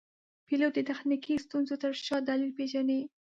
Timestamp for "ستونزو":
1.45-1.75